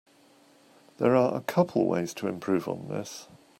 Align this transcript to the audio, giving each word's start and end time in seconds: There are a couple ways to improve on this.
There 0.97 1.15
are 1.15 1.35
a 1.35 1.41
couple 1.41 1.85
ways 1.85 2.15
to 2.15 2.27
improve 2.27 2.67
on 2.67 2.87
this. 2.87 3.27